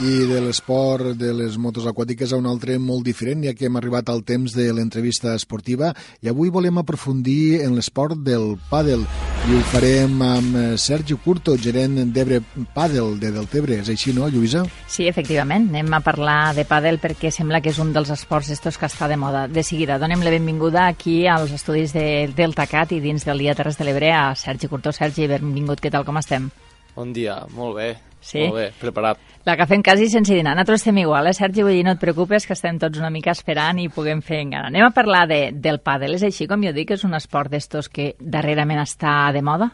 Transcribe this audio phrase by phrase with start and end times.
[0.00, 3.76] i de l'esport de les motos aquàtiques a un altre molt diferent, ja que hem
[3.76, 5.90] arribat al temps de l'entrevista esportiva
[6.24, 9.04] i avui volem aprofundir en l'esport del pàdel
[9.48, 12.40] i ho farem amb eh, Sergi Curto, gerent d'Ebre
[12.74, 13.78] Pàdel de Deltebre.
[13.80, 14.66] És així, no, Lluïsa?
[14.88, 15.70] Sí, efectivament.
[15.72, 19.08] Anem a parlar de pàdel perquè sembla que és un dels esports estos que està
[19.08, 19.46] de moda.
[19.48, 23.80] De seguida, donem la benvinguda aquí als estudis de Deltacat i dins del Dia Terres
[23.80, 24.92] de l'Ebre a Sergi Curto.
[24.96, 26.52] Sergi, benvingut, què tal, com estem?
[26.96, 27.90] Bon dia, molt bé.
[28.20, 28.44] Sí?
[28.44, 29.20] Molt bé, preparat.
[29.48, 30.52] La que fem quasi sense dinar.
[30.52, 31.62] Nosaltres estem igual, eh, Sergi?
[31.64, 34.68] Vull dir, no et preocupes, que estem tots una mica esperant i puguem fer engana.
[34.68, 36.18] Anem a parlar de, del pàdel.
[36.18, 39.70] És així, com jo dic, és un esport d'estos que darrerament està de moda?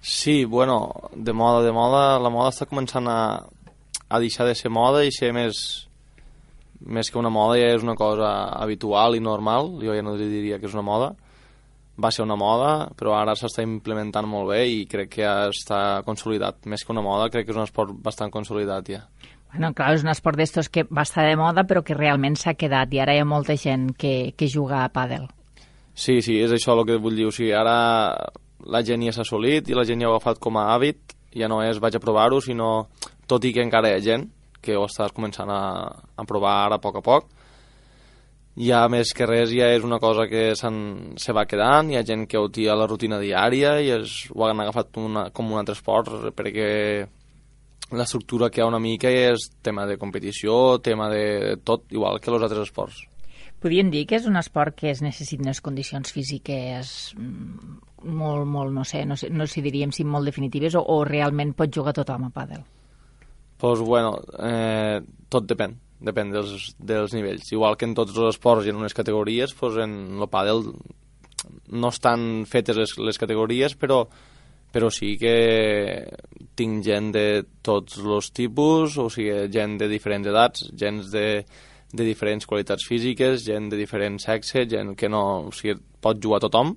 [0.00, 3.20] Sí, bueno, de moda, de moda, la moda està començant a,
[4.08, 5.88] a deixar de ser moda i ser més,
[6.80, 9.78] més que una moda, ja és una cosa habitual i normal.
[9.80, 11.14] Jo ja no diria que és una moda.
[12.00, 15.80] Va ser una moda, però ara s'està implementant molt bé i crec que ja està
[16.06, 16.62] consolidat.
[16.70, 19.02] Més que una moda, crec que és un esport bastant consolidat ja.
[19.50, 22.54] Bueno, clar, és un esport d'estos que va estar de moda però que realment s'ha
[22.54, 25.26] quedat i ara hi ha molta gent que, que juga a pàdel.
[25.94, 27.26] Sí, sí, és això el que vull dir.
[27.28, 27.74] O sigui, ara
[28.70, 31.16] la gent ja s'ha assolit i la gent ja ho ha agafat com a hàbit.
[31.34, 32.88] Ja no és vaig a provar-ho, sinó
[33.30, 35.60] tot i que encara hi ha gent que ho estàs començant a,
[36.16, 37.28] a provar ara a poc a poc,
[38.58, 42.26] ja més que res ja és una cosa que se va quedant, hi ha gent
[42.26, 45.60] que ho tia a la rutina diària i es, ho han agafat una, com un
[45.60, 47.06] altre esport perquè
[47.90, 52.30] l'estructura que hi ha una mica és tema de competició, tema de tot, igual que
[52.30, 53.04] els altres esports.
[53.60, 57.74] Podríem dir que és un esport que es necessita unes condicions físiques mm,
[58.08, 61.02] molt, molt, no sé, no sé, no sé si diríem si molt definitives o, o
[61.04, 62.62] realment pot jugar tothom a pàdel?
[62.64, 67.52] Doncs, pues, bueno, eh, tot depèn depèn dels, dels nivells.
[67.52, 70.64] Igual que en tots els esports i en unes categories, doncs en el pàdel
[71.70, 74.02] no estan fetes les, les categories, però,
[74.72, 75.34] però sí que
[76.56, 77.26] tinc gent de
[77.64, 81.26] tots els tipus, o sigui, gent de diferents edats, gent de,
[81.92, 85.24] de diferents qualitats físiques, gent de diferent sexe, gent que no...
[85.50, 86.74] O sigui, pot jugar tothom,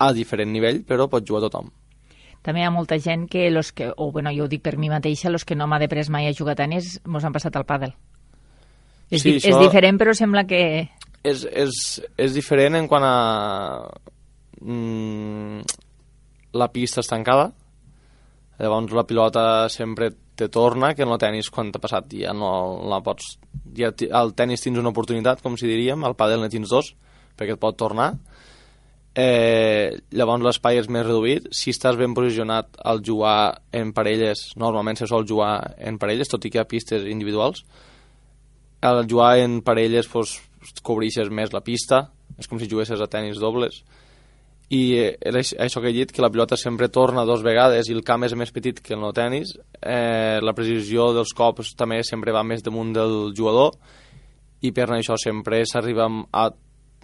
[0.00, 1.68] a diferent nivell, però pot jugar tothom
[2.42, 4.88] també hi ha molta gent que, los que o bueno, jo ho dic per mi
[4.90, 7.68] mateixa, els que no m'ha de pres mai a jugar tenis, mos han passat al
[7.68, 7.94] pàdel.
[9.12, 10.62] És, Sí, di això- és diferent, però sembla que...
[11.22, 11.76] és, és,
[12.18, 13.16] és diferent en quant a
[14.60, 15.60] mm,
[16.58, 17.50] la pista és tancada.
[18.62, 22.80] Llavors la pilota sempre te torna que en el tennis quan t'ha passat ja no
[22.88, 23.34] la pots
[23.76, 26.92] ja al tennis tens una oportunitat com si diríem, al pàdel ne tens dos
[27.36, 28.14] perquè et pot tornar.
[29.14, 31.50] Eh, llavors l'espai és més reduït.
[31.52, 36.44] Si estàs ben posicionat al jugar en parelles normalment se sol jugar en parelles tot
[36.44, 37.64] i que hi ha pistes individuals
[38.82, 40.38] al jugar en parelles doncs,
[40.82, 43.82] cobreixes més la pista, és com si juguessis a tennis dobles,
[44.72, 47.96] i eh, és això que he dit, que la pilota sempre torna dos vegades i
[47.96, 52.00] el camp és més petit que en el tennis, eh, la precisió dels cops també
[52.08, 53.76] sempre va més damunt del jugador,
[54.62, 56.46] i per això sempre s'arriba a,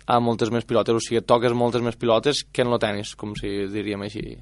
[0.06, 3.34] a moltes més pilotes, o sigui, toques moltes més pilotes que en el tennis, com
[3.36, 4.38] si diríem així.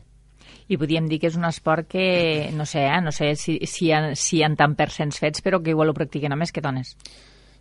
[0.69, 3.93] I podríem dir que és un esport que, no sé, eh, no sé si, si,
[3.94, 6.97] ha, si ha tant percents fets, però que igual ho practiquen a més que dones.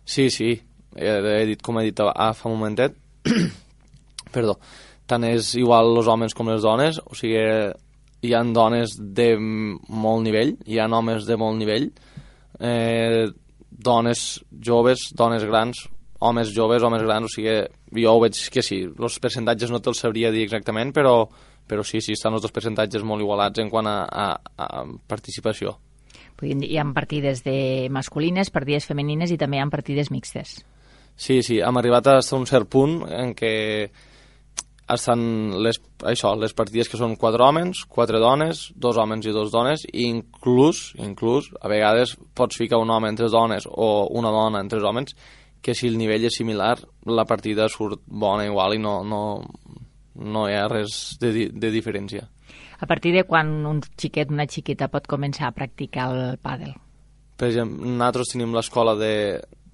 [0.04, 0.56] Sí, sí,
[0.96, 2.96] he, dit, com he dit a, fa un momentet,
[4.34, 4.58] perdó,
[5.06, 7.42] tant és igual els homes com les dones, o sigui,
[8.26, 11.90] hi han dones de molt nivell, hi han homes de molt nivell,
[12.58, 13.26] eh,
[13.70, 15.86] dones joves, dones grans,
[16.18, 17.58] homes joves, homes grans, o sigui,
[18.02, 21.26] jo ho veig que sí, els percentatges no te'ls sabria dir exactament, però,
[21.68, 25.76] però sí, sí, estan els dos percentatges molt igualats en quant a, a, a participació.
[26.36, 30.58] Podríem dir, hi ha partides de masculines, partides femenines i també hi ha partides mixtes.
[31.16, 33.54] Sí, sí, hem arribat a un cert punt en què
[34.92, 35.22] estan
[35.64, 39.82] les, això, les partides que són quatre homes, quatre dones, dos homes i dos dones,
[39.90, 44.84] i inclús, inclús, a vegades pots ficar un home entre dones o una dona entre
[44.84, 45.16] homes,
[45.62, 46.76] que si el nivell és similar,
[47.10, 49.22] la partida surt bona igual i no, no,
[50.18, 52.26] no hi ha res de, di- de diferència.
[52.80, 56.74] A partir de quan un xiquet, una xiqueta pot començar a practicar el pàdel?
[57.36, 59.12] Per exemple, nosaltres tenim l'escola de,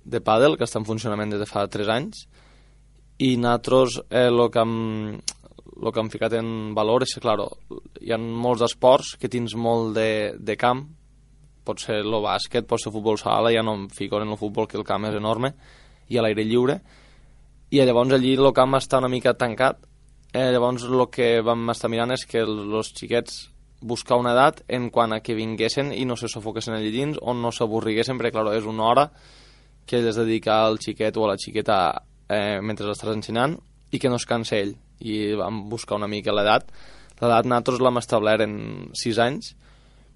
[0.05, 2.25] de pàdel, que està en funcionament des de fa 3 anys,
[3.23, 5.19] i nosaltres eh, el que hem,
[5.83, 7.49] lo que hem ficat en valor és que, claro,
[8.01, 10.09] hi ha molts esports que tens molt de,
[10.39, 10.83] de camp,
[11.63, 14.67] pot ser el bàsquet, pot ser futbol sala, ja no em fico en el futbol,
[14.67, 15.53] que el camp és enorme,
[16.11, 16.81] i a l'aire lliure,
[17.71, 19.79] i llavors allí el camp està una mica tancat,
[20.33, 23.49] eh, llavors el que vam estar mirant és que els xiquets
[23.83, 27.35] buscar una edat en quant a que vinguessin i no se sofoquessin allà dins o
[27.35, 29.09] no s'avorriguessin, perquè clar, és una hora
[29.87, 31.79] que ell es dedica al xiquet o a la xiqueta
[32.29, 33.59] eh, mentre l'estàs ensenyant
[33.91, 34.77] i que no es cansa ell.
[35.03, 36.71] I vam buscar una mica l'edat.
[37.19, 38.55] L'edat nosaltres l'hem establert en
[38.95, 39.57] 6 anys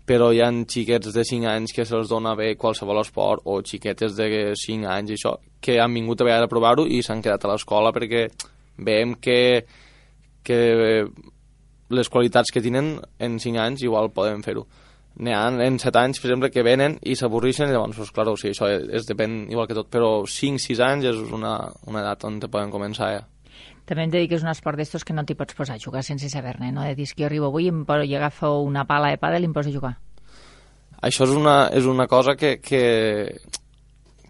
[0.06, 4.14] però hi ha xiquets de 5 anys que se'ls dona bé qualsevol esport, o xiquetes
[4.14, 7.42] de 5 anys, i això, que han vingut a veure a provar-ho i s'han quedat
[7.44, 8.28] a l'escola perquè
[8.86, 9.66] veiem que,
[10.46, 11.04] que
[11.88, 14.66] les qualitats que tenen en 5 anys igual poden fer-ho.
[15.16, 18.26] N'hi ha en 7 anys, per exemple, que venen i s'avorreixen i llavors, pues, clar,
[18.28, 21.56] o sigui, això és, depèn igual que tot, però 5-6 anys és una,
[21.88, 23.24] una edat on te poden començar ja.
[23.86, 25.80] També hem de dir que és un esport d'estos que no t'hi pots posar a
[25.80, 26.82] jugar sense saber-ne, no?
[26.82, 29.48] De dir que jo arribo avui em poso, i agafo una pala de pàdel i
[29.48, 29.94] em poso a jugar.
[31.06, 32.82] Això és una, és una cosa que, que,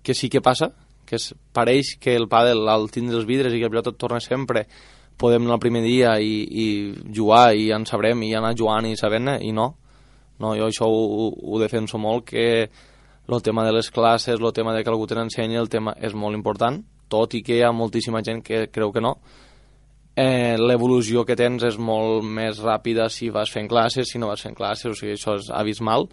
[0.05, 0.71] que sí que passa,
[1.09, 3.99] que es, pareix que el pàdel, al tindre els vidres i que el pilota et
[3.99, 4.67] torna sempre,
[5.19, 6.67] podem anar el primer dia i, i
[7.15, 9.71] jugar i en sabrem i anar jugant i sabent-ne, i no.
[10.39, 12.69] No, jo això ho, ho defenso molt, que
[13.27, 16.15] el tema de les classes, el tema de que algú te n'ensenyi, el tema és
[16.15, 19.17] molt important, tot i que hi ha moltíssima gent que creu que no,
[20.17, 24.43] eh, l'evolució que tens és molt més ràpida si vas fent classes, si no vas
[24.43, 26.09] fent classes, o sigui, això és abismal.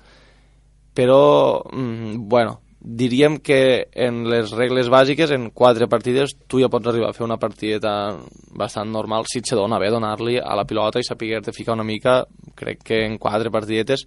[0.94, 6.92] Però, mm, bueno, diríem que en les regles bàsiques, en quatre partides, tu ja pots
[6.92, 8.20] arribar a fer una partideta
[8.60, 11.88] bastant normal, si et se dona bé donar-li a la pilota i saber-te ficar una
[11.88, 12.22] mica,
[12.60, 14.04] crec que en quatre partidetes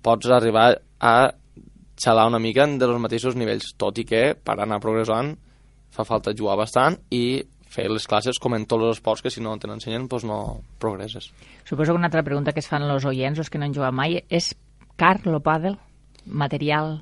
[0.00, 1.32] pots arribar a
[2.00, 5.34] xalar una mica de los mateixos nivells, tot i que per anar progressant
[5.90, 9.42] fa falta jugar bastant i fer les classes com en tots els esports que si
[9.42, 10.38] no te n'ensenyen doncs no
[10.78, 11.30] progresses.
[11.64, 13.94] Suposo que una altra pregunta que es fan els oients, els que no han jugat
[13.94, 14.54] mai, és
[14.96, 15.78] car lo pàdel?
[16.26, 17.00] Material?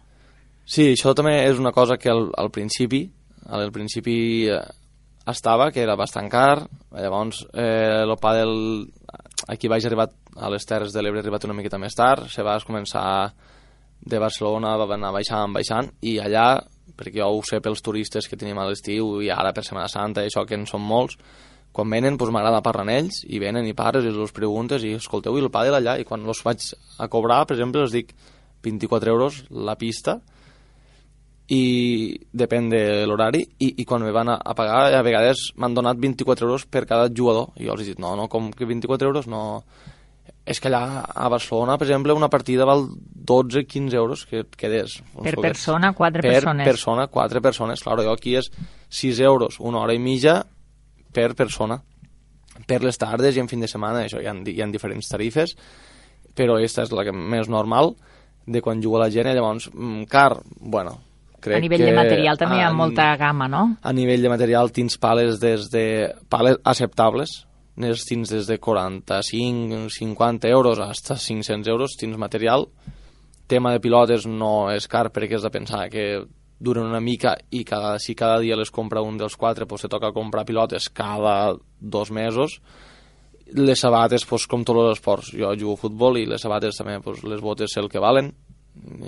[0.69, 3.07] Sí, això també és una cosa que al, al principi,
[3.57, 4.19] al principi
[4.53, 4.59] eh,
[5.33, 8.53] estava, que era bastant car, llavors eh, el pàdel
[9.49, 12.59] aquí vaig arribar a les Terres de l'Ebre arribat una miqueta més tard, se va
[12.61, 13.33] començar
[13.99, 16.61] de Barcelona, va anar baixant, baixant, i allà
[16.99, 20.21] perquè jo ho sé pels turistes que tenim a l'estiu i ara per Setmana Santa
[20.21, 21.17] i això que en són molts,
[21.73, 24.99] quan venen doncs m'agrada parlar amb ells i venen i pares i els preguntes i
[25.01, 28.13] escolteu i el pàdel allà i quan els vaig a cobrar, per exemple, els dic
[28.65, 30.21] 24 euros la pista
[31.49, 35.77] i depèn de l'horari i, i quan me van a, a pagar a vegades m'han
[35.77, 38.69] donat 24 euros per cada jugador i jo els he dit no, no, com que
[38.69, 39.63] 24 euros no
[40.49, 44.95] és que allà a Barcelona, per exemple, una partida val 12-15 euros, que et quedes...
[45.13, 46.65] Per persona, quatre per persones.
[46.65, 47.83] Per persona, quatre persones.
[47.85, 48.49] Claro, jo aquí és
[48.89, 50.39] 6 euros, una hora i mitja
[51.13, 51.83] per persona.
[52.69, 55.53] Per les tardes i en fin de setmana, això, hi ha, hi ha diferents tarifes,
[56.39, 57.93] però aquesta és la que més normal
[58.49, 60.97] de quan juga la gent, i llavors, mm, car, bueno,
[61.41, 63.65] crec a nivell que de material també hi ha molta gamma, no?
[63.83, 65.85] A nivell de material tens pales des de
[66.29, 67.45] pales acceptables,
[67.79, 72.69] nes tins des de 45, 50 euros fins a 500 euros, tins material.
[73.49, 76.27] Tema de pilotes no és car perquè has de pensar que
[76.59, 79.89] duren una mica i cada, si cada dia les compra un dels quatre, pues, se
[79.89, 82.61] toca comprar pilotes cada dos mesos.
[83.55, 86.99] Les sabates, pues, com tots els esports, jo jugo a futbol i les sabates també,
[87.01, 88.35] pues, les botes sé el que valen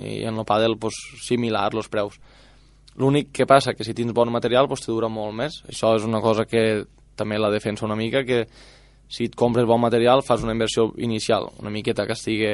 [0.01, 2.19] i en el pàdel, pues, similar, els preus.
[2.99, 5.61] L'únic que passa que si tens bon material, pues, te dura molt més.
[5.69, 6.85] Això és una cosa que
[7.15, 8.47] també la defensa una mica, que
[9.11, 12.51] si et compres bon material fas una inversió inicial, una miqueta que estigui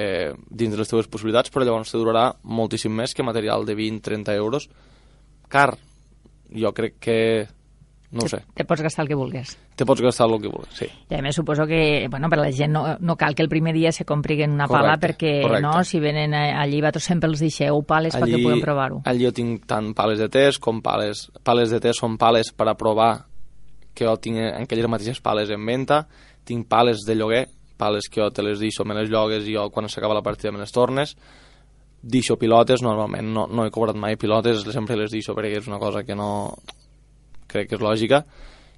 [0.50, 4.34] dins de les teves possibilitats, però llavors te durarà moltíssim més que material de 20-30
[4.34, 4.66] euros.
[5.54, 5.78] Car,
[6.50, 7.20] jo crec que
[8.10, 8.40] no ho sé.
[8.56, 9.58] Te pots gastar el que vulguis.
[9.76, 10.88] Te pots gastar el que vulguis, sí.
[11.12, 13.74] I a més suposo que, bueno, per la gent no, no cal que el primer
[13.76, 15.62] dia se compriguen una Correcte, pala perquè, correcte.
[15.66, 19.02] no, si venen allí, vosaltres sempre els deixeu pales perquè puguem provar-ho.
[19.06, 21.28] Allí jo tinc tant pales de test com pales...
[21.44, 23.26] Pales de test són pales per a provar
[23.94, 26.06] que jo tinc en aquelles mateixes pales en venda,
[26.48, 27.48] tinc pales de lloguer,
[27.78, 30.52] pales que jo te les deixo, me les llogues i jo quan s'acaba la partida
[30.54, 31.16] me les tornes,
[32.02, 35.80] deixo pilotes, normalment no, no he cobrat mai pilotes, sempre les deixo perquè és una
[35.82, 36.56] cosa que no
[37.48, 38.24] crec que és lògica,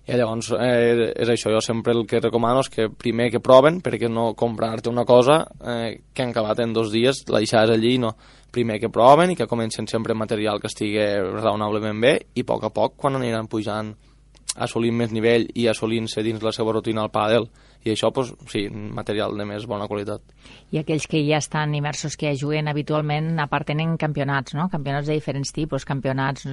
[0.10, 3.78] i llavors eh, és això, jo sempre el que recomano és que primer que proven,
[3.86, 7.98] perquè no comprar-te una cosa eh, que han acabat en dos dies, la deixaràs allí,
[8.02, 8.16] no.
[8.50, 11.04] Primer que proven i que comencen sempre material que estigui
[11.38, 13.94] raonablement bé i a poc a poc, quan aniran pujant
[14.56, 17.48] assolint més nivell i assolint-se dins la seva rutina al pàdel
[17.86, 20.24] i això, doncs, sí, material de més bona qualitat.
[20.76, 24.68] I aquells que ja estan immersos, que ja juguen habitualment, a part tenen campionats, no?
[24.72, 26.48] Campionats de diferents tipus, campionats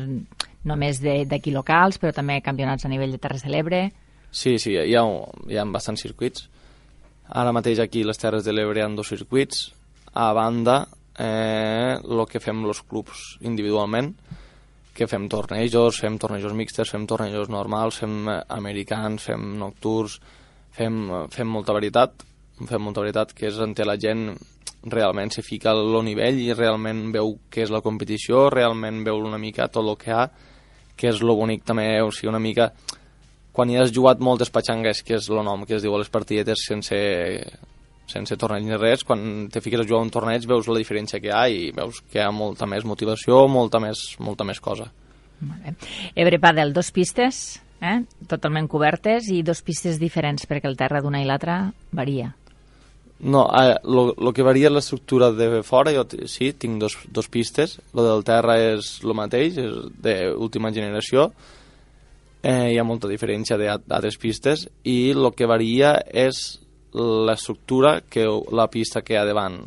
[0.66, 3.80] només d'aquí locals, però també campionats a nivell de Terres de l'Ebre.
[4.30, 5.02] Sí, sí, hi ha,
[5.48, 6.46] hi ha bastants circuits.
[7.26, 9.72] Ara mateix aquí les Terres de l'Ebre hi ha dos circuits.
[10.14, 10.84] A banda,
[11.18, 14.14] eh, el que fem els clubs individualment,
[14.96, 20.18] que fem tornejos, fem tornejos mixtes, fem tornejos normals, fem eh, americans, fem nocturns,
[20.74, 22.24] fem, eh, fem molta veritat,
[22.64, 24.30] fem molta veritat, que és què la gent
[24.86, 29.38] realment se fica al nivell i realment veu què és la competició, realment veu una
[29.38, 30.28] mica tot el que ha,
[30.96, 32.70] que és lo bonic també, o sigui, una mica
[33.56, 36.12] quan hi has jugat moltes patxangues, que és el nom que es diu a les
[36.12, 36.96] partidetes sense
[38.06, 41.30] sense torneig ni res, quan te fiques a jugar un torneig veus la diferència que
[41.30, 44.88] hi ha i veus que hi ha molta més motivació, molta més, molta més cosa.
[45.40, 45.74] Molt bé.
[46.14, 48.00] Ebre Padel, dos pistes, eh?
[48.30, 51.60] totalment cobertes i dos pistes diferents, perquè el terra d'una i l'altra
[51.92, 52.32] varia.
[53.18, 57.30] No, eh, lo, lo que varia és l'estructura de fora, jo sí, tinc dos, dos
[57.32, 61.30] pistes, lo del terra és el mateix, és d'última generació,
[62.42, 66.60] eh, hi ha molta diferència d'altres pistes, i el que varia és
[66.96, 69.60] l'estructura que la pista que hi ha davant,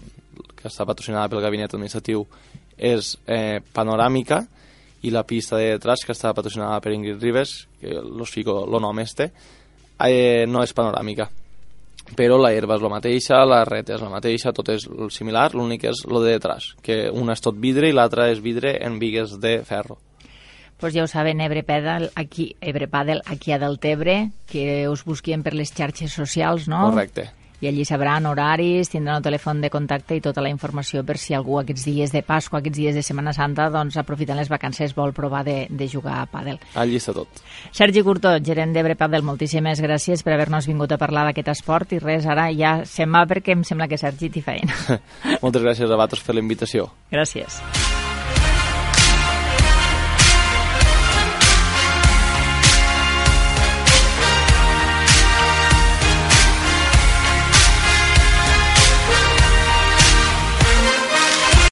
[0.56, 2.26] que està patrocinada pel gabinet administratiu,
[2.78, 4.44] és eh, panoràmica,
[5.04, 8.82] i la pista de detrás, que està patrocinada per Ingrid Ribes, que los fico el
[8.82, 9.30] nom este,
[10.04, 11.30] eh, no és panoràmica
[12.18, 15.86] però la herba és la mateixa, la reta és la mateixa, tot és similar, l'únic
[15.90, 19.38] és lo de detrás, que una és tot vidre i l'altra és vidre en vigues
[19.42, 20.00] de ferro.
[20.80, 25.44] Pues ja ho saben, Ebre Pedal, aquí, Ebre Padel, aquí a Deltebre, que us busquien
[25.44, 26.86] per les xarxes socials, no?
[26.90, 27.30] Correcte
[27.62, 31.36] i allí sabran horaris, tindran el telèfon de contacte i tota la informació per si
[31.36, 35.14] algú aquests dies de Pasqua, aquests dies de Setmana Santa, doncs aprofitant les vacances vol
[35.14, 36.60] provar de, de jugar a pàdel.
[36.80, 37.44] Allí està tot.
[37.76, 42.00] Sergi Curtó, gerent d'Ebre Pàdel, moltíssimes gràcies per haver-nos vingut a parlar d'aquest esport i
[42.04, 45.00] res, ara ja se'n va perquè em sembla que Sergi t'hi feina.
[45.44, 46.88] Moltes gràcies a vosaltres per la invitació.
[47.12, 47.60] Gràcies.